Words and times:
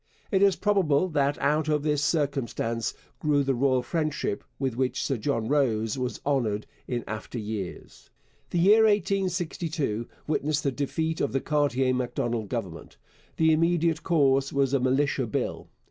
It 0.31 0.41
is 0.41 0.55
probable 0.55 1.09
that 1.09 1.37
out 1.39 1.69
of 1.69 1.83
this 1.83 2.03
circumstance 2.03 2.95
grew 3.19 3.43
the 3.43 3.53
royal 3.53 3.83
friendship 3.83 4.43
with 4.57 4.75
which 4.75 5.03
Sir 5.03 5.15
John 5.15 5.47
Rose 5.47 5.95
was 5.95 6.19
honoured 6.25 6.65
in 6.87 7.03
after 7.05 7.37
years. 7.37 8.09
The 8.49 8.57
year 8.57 8.85
1862 8.85 10.07
witnessed 10.25 10.63
the 10.63 10.71
defeat 10.71 11.21
of 11.21 11.33
the 11.33 11.39
Cartier 11.39 11.93
Macdonald 11.93 12.49
Government. 12.49 12.97
The 13.37 13.53
immediate 13.53 14.01
cause 14.01 14.51
was 14.51 14.73
a 14.73 14.79
Militia 14.79 15.27
Bill. 15.27 15.69